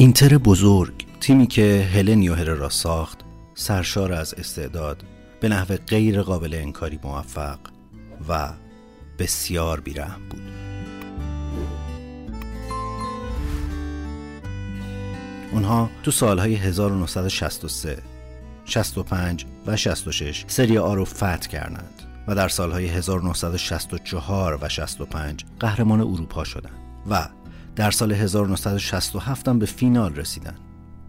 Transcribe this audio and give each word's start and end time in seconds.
اینتر 0.00 0.38
بزرگ 0.38 1.06
تیمی 1.20 1.46
که 1.46 1.88
هلن 1.94 2.46
را 2.46 2.68
ساخت 2.68 3.18
سرشار 3.54 4.12
از 4.12 4.34
استعداد 4.34 5.02
به 5.40 5.48
نحو 5.48 5.76
غیر 5.86 6.22
قابل 6.22 6.54
انکاری 6.54 6.98
موفق 7.02 7.58
و 8.28 8.52
بسیار 9.18 9.80
بیرحم 9.80 10.20
بود. 10.30 10.42
اونها 15.52 15.90
تو 16.02 16.10
سالهای 16.10 16.54
1963 16.54 18.02
65 18.64 19.46
و 19.66 19.76
66 19.76 20.44
سری 20.46 20.78
آ 20.78 20.94
رو 20.94 21.04
فتح 21.04 21.48
کردند 21.48 22.02
و 22.28 22.34
در 22.34 22.48
سالهای 22.48 22.86
1964 22.86 24.58
و 24.62 24.68
65 24.68 25.44
قهرمان 25.60 26.00
اروپا 26.00 26.44
شدند 26.44 26.78
و 27.10 27.28
در 27.78 27.90
سال 27.90 28.12
1967 28.12 29.48
هم 29.48 29.58
به 29.58 29.66
فینال 29.66 30.14
رسیدن. 30.14 30.54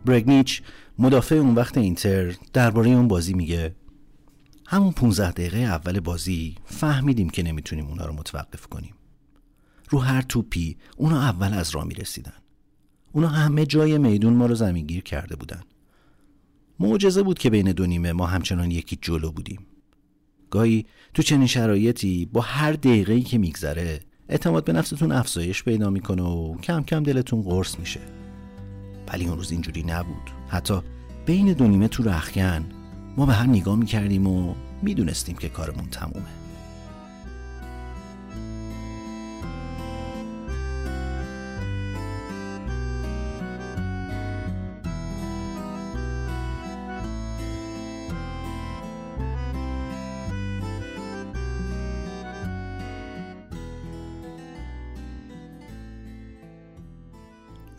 برگنیچ 0.06 0.62
مدافع 1.00 1.36
اون 1.36 1.56
وقت 1.56 1.78
اینتر 1.78 2.36
درباره 2.54 2.90
اون 2.90 3.08
بازی 3.08 3.34
میگه 3.34 3.76
همون 4.68 4.92
15 4.92 5.32
دقیقه 5.32 5.58
اول 5.58 6.00
بازی 6.00 6.56
فهمیدیم 6.66 7.30
که 7.30 7.44
نمی‌تونیم 7.44 7.88
اونا 7.88 8.06
رو 8.06 8.14
متوقف 8.14 8.68
کنیم. 8.68 8.94
رو 9.90 10.00
هر 10.00 10.22
توپی 10.22 10.78
اونا 10.98 11.22
اول 11.22 11.54
از 11.54 11.70
راه 11.70 11.86
می‌رسیدن. 11.86 12.34
اونا 13.12 13.28
همه 13.28 13.66
جای 13.66 13.98
میدون 13.98 14.34
ما 14.34 14.46
رو 14.46 14.56
زمینگیر 14.56 15.04
کرده 15.04 15.36
بودن. 15.36 15.62
معجزه 16.80 17.24
بود 17.24 17.40
که 17.40 17.50
بین 17.50 17.72
دو 17.72 17.86
نیمه 17.86 18.12
ما 18.12 18.26
همچنان 18.26 18.72
یکی 18.72 19.00
جلو 19.02 19.32
بودیم. 19.32 19.60
گاهی 20.50 20.86
تو 21.14 21.22
چنین 21.22 21.48
شرایطی 21.48 22.26
با 22.26 22.42
هر 22.42 22.72
دقیقه‌ای 22.72 23.22
که 23.22 23.38
میگذره 23.38 24.00
اعتماد 24.30 24.64
به 24.66 24.74
نفستون 24.74 25.12
افزایش 25.12 25.64
پیدا 25.64 25.90
می‌کنه 25.90 26.24
و 26.24 26.58
کم 26.58 26.84
کم 26.84 27.04
دلتون 27.04 27.42
قرص 27.42 27.80
میشه. 27.80 28.00
ولی 29.14 29.26
اون 29.26 29.38
روز 29.38 29.52
اینجوری 29.52 29.84
نبود. 29.84 30.32
حتی 30.48 30.82
بین 31.26 31.54
دو 31.54 31.68
نیمه 31.68 31.88
تو 31.88 32.04
رخکن 32.04 32.66
ما 33.18 33.26
به 33.26 33.34
هم 33.34 33.50
نگاه 33.50 33.76
می‌کردیم 33.76 34.28
و 34.28 34.56
می‌دونستیم 34.82 35.36
که 35.36 35.50
کارمون 35.50 35.86
تمومه. 35.92 36.39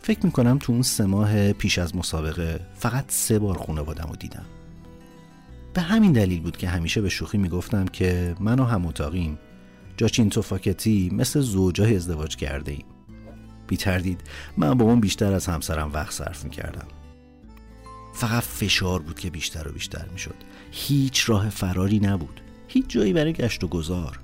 فکر 0.03 0.25
می‌کنم 0.25 0.57
تو 0.57 0.73
اون 0.73 0.81
سه 0.81 1.05
ماه 1.05 1.53
پیش 1.53 1.77
از 1.77 1.95
مسابقه 1.95 2.67
فقط 2.75 3.05
سه 3.07 3.39
بار 3.39 3.57
خانوادم 3.57 4.09
رو 4.09 4.15
دیدم. 4.15 4.45
به 5.73 5.81
همین 5.81 6.11
دلیل 6.11 6.41
بود 6.41 6.57
که 6.57 6.69
همیشه 6.69 7.01
به 7.01 7.09
شوخی 7.09 7.37
می‌گفتم 7.37 7.85
که 7.85 8.35
من 8.39 8.59
و 8.59 8.63
هم 8.63 8.85
اتاقیم. 8.85 9.39
جاچین 9.97 10.29
توفاکتی 10.29 11.09
مثل 11.13 11.39
زوجای 11.39 11.95
ازدواج 11.95 12.35
کرده 12.35 12.71
ایم 12.71 12.85
بی 13.67 13.77
تردید 13.77 14.21
من 14.57 14.73
با 14.73 14.85
اون 14.85 14.99
بیشتر 14.99 15.33
از 15.33 15.45
همسرم 15.45 15.93
وقت 15.93 16.13
صرف 16.13 16.43
می‌کردم. 16.43 16.87
فقط 18.13 18.43
فشار 18.43 19.01
بود 19.01 19.19
که 19.19 19.29
بیشتر 19.29 19.67
و 19.67 19.71
بیشتر 19.71 20.05
می‌شد. 20.11 20.35
هیچ 20.71 21.29
راه 21.29 21.49
فراری 21.49 21.99
نبود. 21.99 22.41
هیچ 22.67 22.85
جایی 22.87 23.13
برای 23.13 23.33
گشت 23.33 23.63
و 23.63 23.67
گذار. 23.67 24.19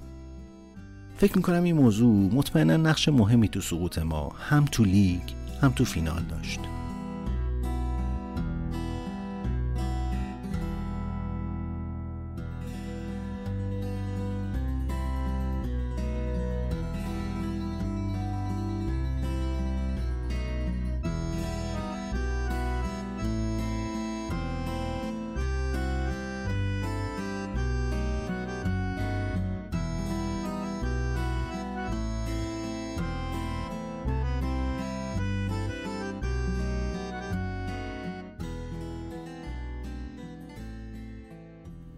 فکر 1.17 1.37
می‌کنم 1.37 1.63
این 1.63 1.75
موضوع 1.75 2.33
مطمئنا 2.33 2.77
نقش 2.77 3.09
مهمی 3.09 3.49
تو 3.49 3.61
سقوط 3.61 3.99
ما 3.99 4.29
هم 4.49 4.65
تو 4.65 4.83
لیگ 4.83 5.36
هم 5.61 5.71
تو 5.71 5.85
فینال 5.85 6.23
داشت. 6.23 6.59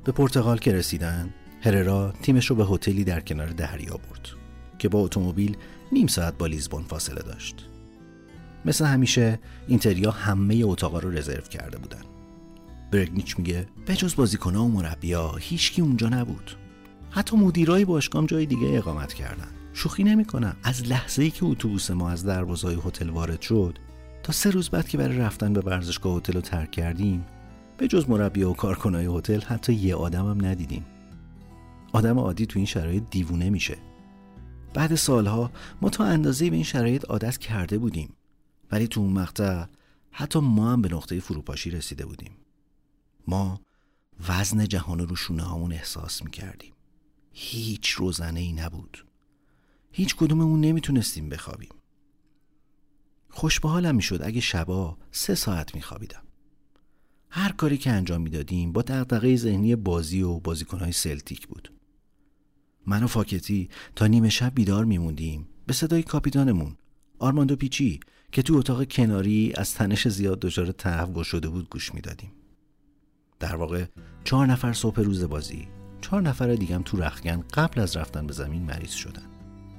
به 0.09 0.13
پرتغال 0.13 0.57
که 0.57 0.73
رسیدن 0.73 1.33
هررا 1.61 2.13
تیمش 2.21 2.45
رو 2.45 2.55
به 2.55 2.65
هتلی 2.65 3.03
در 3.03 3.19
کنار 3.19 3.47
دریا 3.47 3.93
برد 3.93 4.29
که 4.77 4.89
با 4.89 4.99
اتومبیل 4.99 5.57
نیم 5.91 6.07
ساعت 6.07 6.37
با 6.37 6.47
لیزبون 6.47 6.83
فاصله 6.83 7.21
داشت. 7.21 7.65
مثل 8.65 8.85
همیشه 8.85 9.39
اینتریا 9.67 10.11
همه 10.11 10.61
اتاقا 10.63 10.99
رو 10.99 11.11
رزرو 11.11 11.41
کرده 11.41 11.77
بودن. 11.77 12.01
برگنیچ 12.91 13.39
میگه 13.39 13.67
به 13.85 13.95
جز 13.95 14.15
بازیکنها 14.15 14.63
و 14.63 14.71
مربیا 14.71 15.35
هیچکی 15.39 15.81
اونجا 15.81 16.09
نبود. 16.09 16.51
حتی 17.11 17.37
مدیرای 17.37 17.85
باشگاه 17.85 18.25
جای 18.25 18.45
دیگه 18.45 18.67
اقامت 18.67 19.13
کردن. 19.13 19.47
شوخی 19.73 20.03
نمی‌کنم 20.03 20.55
از 20.63 20.87
لحظه 20.87 21.23
ای 21.23 21.31
که 21.31 21.45
اتوبوس 21.45 21.91
ما 21.91 22.09
از 22.09 22.25
دروازهای 22.25 22.77
هتل 22.85 23.09
وارد 23.09 23.41
شد 23.41 23.77
تا 24.23 24.33
سه 24.33 24.49
روز 24.49 24.69
بعد 24.69 24.87
که 24.87 24.97
برای 24.97 25.17
رفتن 25.17 25.53
به 25.53 25.61
ورزشگاه 25.61 26.17
هتل 26.17 26.33
رو 26.33 26.41
ترک 26.41 26.71
کردیم 26.71 27.25
به 27.79 27.87
جز 27.87 28.09
مربی 28.09 28.43
و 28.43 28.53
کارکنای 28.53 29.17
هتل 29.17 29.41
حتی 29.41 29.73
یه 29.73 29.95
آدمم 29.95 30.45
ندیدیم. 30.45 30.85
آدم 31.93 32.19
عادی 32.19 32.45
تو 32.45 32.59
این 32.59 32.65
شرایط 32.65 33.03
دیوونه 33.11 33.49
میشه. 33.49 33.77
بعد 34.73 34.95
سالها 34.95 35.51
ما 35.81 35.89
تا 35.89 36.03
اندازه 36.03 36.49
به 36.49 36.55
این 36.55 36.65
شرایط 36.65 37.05
عادت 37.05 37.37
کرده 37.37 37.77
بودیم. 37.77 38.13
ولی 38.71 38.87
تو 38.87 39.01
اون 39.01 39.13
مقطع 39.13 39.65
حتی 40.11 40.39
ما 40.39 40.71
هم 40.71 40.81
به 40.81 40.89
نقطه 40.89 41.19
فروپاشی 41.19 41.71
رسیده 41.71 42.05
بودیم. 42.05 42.37
ما 43.27 43.61
وزن 44.29 44.67
جهان 44.67 44.99
رو 44.99 45.15
شونه 45.15 45.43
هامون 45.43 45.73
احساس 45.73 46.23
می‌کردیم. 46.23 46.73
هیچ 47.31 47.89
روزنه 47.89 48.39
ای 48.39 48.53
نبود. 48.53 49.05
هیچ 49.91 50.15
کدوممون 50.15 50.61
نمی‌تونستیم 50.61 51.29
بخوابیم. 51.29 51.69
خوش 53.29 53.59
حالم 53.59 53.95
می‌شد 53.95 54.21
اگه 54.23 54.41
شبا 54.41 54.97
سه 55.11 55.35
ساعت 55.35 55.75
میخوابیدم. 55.75 56.23
هر 57.29 57.51
کاری 57.51 57.77
که 57.77 57.91
انجام 57.91 58.21
می‌دادیم 58.21 58.71
با 58.71 58.81
دغدغه 58.81 59.35
ذهنی 59.35 59.75
بازی 59.75 60.21
و 60.21 60.39
بازیکنهای 60.39 60.91
سلتیک 60.91 61.47
بود. 61.47 61.71
من 62.85 63.03
و 63.03 63.07
فاکتی 63.07 63.69
تا 63.95 64.07
نیمه 64.07 64.29
شب 64.29 64.55
بیدار 64.55 64.85
میموندیم 64.85 65.47
به 65.67 65.73
صدای 65.73 66.03
کاپیتانمون 66.03 66.77
آرماندو 67.19 67.55
پیچی 67.55 67.99
که 68.31 68.41
تو 68.41 68.55
اتاق 68.55 68.87
کناری 68.87 69.53
از 69.57 69.73
تنش 69.73 70.07
زیاد 70.07 70.39
دچار 70.39 70.71
تهوع 70.71 71.23
شده 71.23 71.49
بود 71.49 71.69
گوش 71.69 71.93
می‌دادیم. 71.93 72.31
در 73.39 73.55
واقع 73.55 73.85
چهار 74.23 74.47
نفر 74.47 74.73
صبح 74.73 75.01
روز 75.01 75.23
بازی 75.23 75.67
چهار 76.01 76.21
نفر 76.21 76.55
دیگم 76.55 76.81
تو 76.85 76.97
رخگن 76.97 77.43
قبل 77.53 77.81
از 77.81 77.97
رفتن 77.97 78.27
به 78.27 78.33
زمین 78.33 78.63
مریض 78.63 78.91
شدن. 78.91 79.25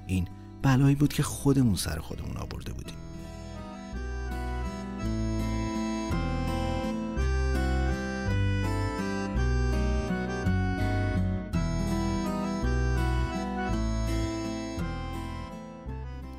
این 0.06 0.28
بلایی 0.62 0.94
بود 0.94 1.12
که 1.12 1.22
خودمون 1.22 1.74
سر 1.74 1.98
خودمون 1.98 2.36
آورده 2.36 2.69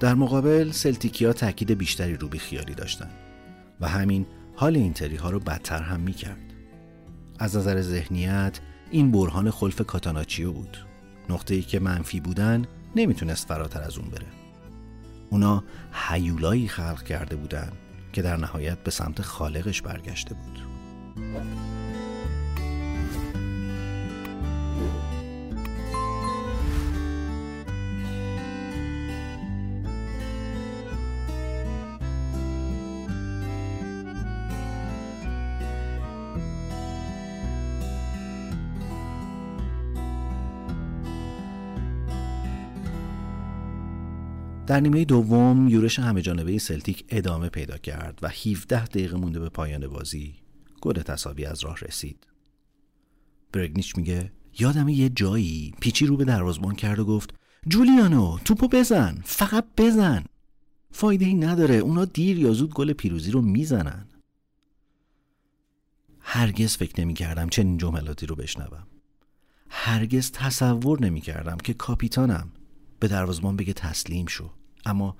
در 0.01 0.13
مقابل 0.13 0.71
سلتیکیا 0.71 1.33
تاکید 1.33 1.71
بیشتری 1.71 2.15
رو 2.15 2.29
خیالی 2.29 2.73
داشتن 2.73 3.09
و 3.81 3.87
همین 3.87 4.25
حال 4.55 4.75
اینتری 4.75 5.15
ها 5.15 5.29
رو 5.29 5.39
بدتر 5.39 5.81
هم 5.81 5.99
می 5.99 6.13
کرد. 6.13 6.53
از 7.39 7.55
نظر 7.55 7.81
ذهنیت 7.81 8.59
این 8.91 9.11
برهان 9.11 9.51
خلف 9.51 9.81
کاتاناچیو 9.81 10.51
بود. 10.51 10.77
نقطه 11.29 11.55
ای 11.55 11.61
که 11.61 11.79
منفی 11.79 12.19
بودن 12.19 12.65
نمی‌تونست 12.95 13.47
فراتر 13.47 13.81
از 13.81 13.97
اون 13.97 14.09
بره. 14.09 14.27
اونا 15.29 15.63
حیولایی 15.91 16.67
خلق 16.67 17.03
کرده 17.03 17.35
بودن 17.35 17.71
که 18.13 18.21
در 18.21 18.37
نهایت 18.37 18.77
به 18.77 18.91
سمت 18.91 19.21
خالقش 19.21 19.81
برگشته 19.81 20.35
بود. 20.35 20.59
در 44.71 44.79
نیمه 44.79 45.05
دوم 45.05 45.67
یورش 45.69 45.99
همه 45.99 46.21
جانبه 46.21 46.57
سلتیک 46.57 47.05
ادامه 47.09 47.49
پیدا 47.49 47.77
کرد 47.77 48.19
و 48.21 48.29
17 48.29 48.85
دقیقه 48.85 49.17
مونده 49.17 49.39
به 49.39 49.49
پایان 49.49 49.87
بازی. 49.87 50.35
گل 50.81 50.93
تصاوی 50.93 51.45
از 51.45 51.63
راه 51.63 51.77
رسید. 51.81 52.27
برگنیچ 53.51 53.97
میگه 53.97 54.31
یادم 54.59 54.89
یه 54.89 55.09
جایی. 55.09 55.73
پیچی 55.81 56.05
رو 56.05 56.17
به 56.17 56.25
دروازبان 56.25 56.75
کرد 56.75 56.99
و 56.99 57.05
گفت 57.05 57.33
جولیانو 57.67 58.37
توپو 58.45 58.67
بزن 58.67 59.21
فقط 59.23 59.65
بزن. 59.77 60.25
فایده 60.91 61.25
ای 61.25 61.33
نداره 61.33 61.75
اونا 61.75 62.05
دیر 62.05 62.39
یا 62.39 62.53
زود 62.53 62.73
گل 62.73 62.93
پیروزی 62.93 63.31
رو 63.31 63.41
می‌زنن. 63.41 64.07
هرگز 66.19 66.77
فکر 66.77 67.01
نمی 67.01 67.13
کردم 67.13 67.49
چنین 67.49 67.77
جملاتی 67.77 68.25
رو 68.25 68.35
بشنوم. 68.35 68.87
هرگز 69.69 70.31
تصور 70.31 71.01
نمی 71.01 71.21
کردم 71.21 71.57
که 71.57 71.73
کاپیتانم 71.73 72.51
به 72.99 73.07
دروازبان 73.07 73.55
بگه 73.55 73.73
تسلیم 73.73 74.25
شو. 74.25 74.60
اما 74.85 75.17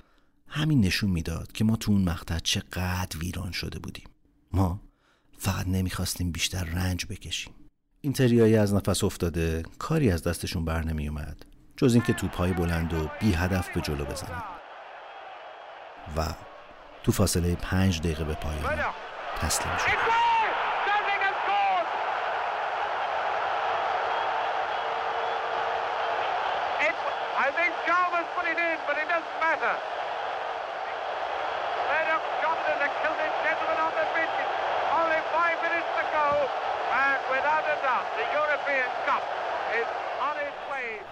همین 0.47 0.81
نشون 0.81 1.09
می‌داد 1.09 1.51
که 1.51 1.63
ما 1.63 1.75
تو 1.75 1.91
اون 1.91 2.01
مقطع 2.01 2.39
چقدر 2.39 3.17
ویران 3.19 3.51
شده 3.51 3.79
بودیم. 3.79 4.09
ما 4.51 4.81
فقط 5.37 5.67
نمی‌خواستیم 5.67 6.31
بیشتر 6.31 6.63
رنج 6.63 7.05
بکشیم. 7.05 7.53
این 8.01 8.13
از 8.59 8.73
نفس 8.73 9.03
افتاده 9.03 9.63
کاری 9.79 10.11
از 10.11 10.23
دستشون 10.23 10.65
بر 10.65 10.83
نمی 10.83 11.07
اومد 11.07 11.45
جز 11.77 11.93
اینکه 11.93 12.13
توپهای 12.13 12.53
بلند 12.53 12.93
و 12.93 13.09
بی 13.19 13.33
هدف 13.33 13.69
به 13.69 13.81
جلو 13.81 14.05
بزنن. 14.05 14.43
و 16.17 16.27
تو 17.03 17.11
فاصله 17.11 17.55
پنج 17.55 17.99
دقیقه 17.99 18.23
به 18.23 18.33
پایان 18.33 18.79
تسلیم 19.37 19.77
شد. 19.77 19.91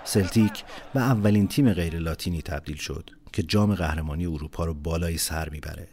سلتیک 0.04 0.64
به 0.94 1.00
اولین 1.00 1.48
تیم 1.48 1.74
غیر 1.74 1.96
لاتینی 2.00 2.42
تبدیل 2.42 2.78
شد 2.78 3.10
که 3.34 3.44
جام 3.44 3.76
قهرمانی 3.76 4.26
اروپا 4.26 4.66
رو 4.66 4.74
بالای 4.74 5.18
سر 5.18 5.50
می‌بره. 5.50 5.88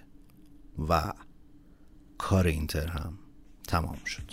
و 0.88 1.12
کار 2.18 2.46
اینتر 2.46 2.86
هم 2.86 3.18
تمام 3.68 3.98
شد. 4.04 4.32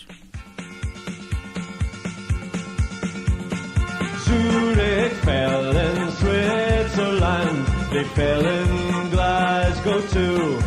Fell 8.16 8.46
in 8.46 9.10
Glasgow 9.10 10.00
too. 10.08 10.60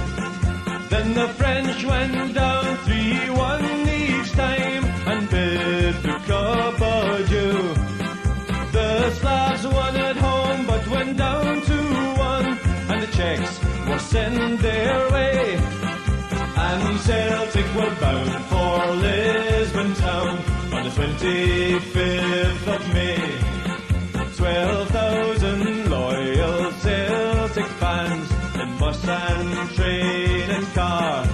Then 0.91 1.15
the 1.15 1.29
French 1.39 1.85
went 1.85 2.35
down 2.35 2.65
3-1 2.79 3.87
each 4.03 4.33
time 4.33 4.85
and 5.11 5.31
bid 5.31 5.95
the 6.03 6.19
cup 6.27 6.81
adieu. 6.81 7.75
The 8.73 9.11
Slavs 9.19 9.67
won 9.67 9.97
at 9.97 10.17
home 10.17 10.67
but 10.67 10.89
went 10.89 11.17
down 11.17 11.61
to 11.71 11.79
one 12.33 12.59
and 12.91 13.03
the 13.03 13.11
Czechs 13.19 13.61
were 13.89 13.99
sent 13.99 14.61
their 14.61 15.11
way. 15.13 15.57
And 16.67 16.99
Celtic 17.01 17.69
were 17.77 17.95
bound 18.01 18.45
for 18.51 18.79
Lisbon 19.05 19.95
town 19.95 20.39
on 20.75 20.83
the 20.85 20.91
25th 20.91 22.67
of 22.75 22.95
May. 22.95 23.36
Train 29.75 30.51
and 30.51 30.67
car. 30.75 31.25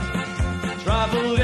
Traveled 0.84 1.38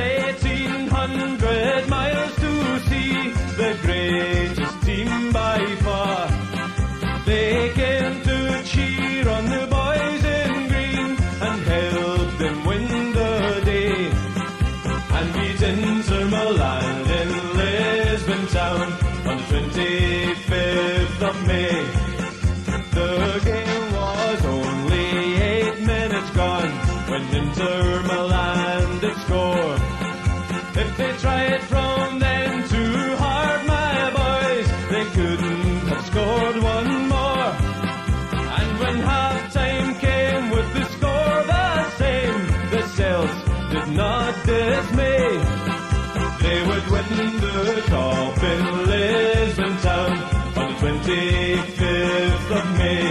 the 51.29 51.57
25th 51.79 52.51
of 52.59 52.67
May. 52.79 53.11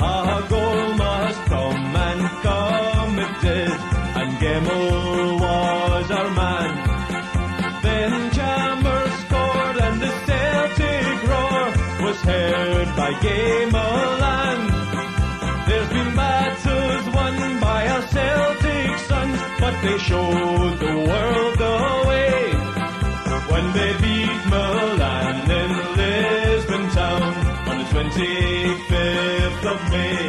A 0.00 0.46
goal 0.48 0.94
must 1.04 1.40
come 1.52 1.96
and 2.08 2.22
come 2.46 3.18
it 3.24 3.34
did, 3.42 3.78
and 4.20 4.30
Gemmell 4.42 5.40
was 5.40 6.10
our 6.10 6.30
man. 6.40 6.70
Then 7.82 8.30
Chalmers 8.36 9.12
scored 9.24 9.76
and 9.86 9.96
the 10.04 10.12
Celtic 10.26 11.16
roar 11.30 11.64
was 12.04 12.18
heard 12.30 12.88
by 12.96 13.10
Gameland. 13.26 14.64
There's 15.68 15.88
been 15.96 16.12
battles 16.16 17.06
won 17.14 17.60
by 17.60 17.80
our 17.88 18.02
Celtic 18.16 18.98
sons, 19.08 19.40
but 19.60 19.74
they 19.82 19.98
showed 19.98 20.78
the 20.86 20.96
world 21.10 21.54
the 21.64 21.76
way 22.08 22.34
when 23.50 23.72
they 23.72 23.92
beat 24.02 24.40
Milan 24.50 25.03
25th 28.14 29.64
of 29.72 29.80
May. 29.90 30.22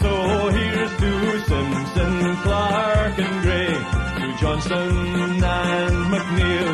So 0.00 0.12
here's 0.48 0.92
to 0.96 1.12
Simpson, 1.44 2.36
Clark 2.36 3.18
and 3.18 3.42
Gray, 3.42 3.74
to 4.20 4.36
Johnston 4.40 5.44
and 5.44 5.96
McNeil, 6.12 6.72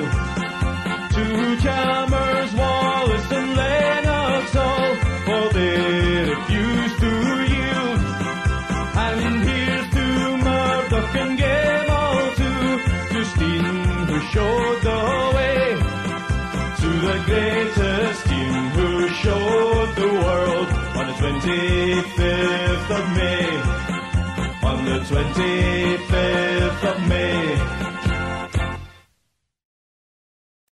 to 1.11 1.25
Chalmers, 1.61 2.55
Wallace 2.55 3.33
and 3.33 3.57
Lennox 3.57 4.55
all 4.55 4.95
for 5.27 5.53
their 5.55 6.27
refuse 6.37 6.95
to 7.03 7.13
yield. 7.55 8.01
And 9.05 9.45
here's 9.45 9.89
to 9.91 10.07
Murdoch 10.47 11.15
and 11.17 11.37
Gable 11.37 12.21
too, 12.39 12.79
to 13.13 13.25
Steen 13.25 13.65
who 14.07 14.21
showed 14.31 14.81
the 14.83 15.33
way, 15.35 15.59
to 16.81 16.89
the 17.07 17.17
who 17.27 17.96
showed 19.27 19.91
the 19.97 20.09
world 20.23 20.69
on 20.99 21.05
the 21.09 21.17
25th 21.23 22.91
of 22.99 23.05
May. 23.19 23.49
On 24.71 24.79
the 24.89 24.99
25th 25.11 26.06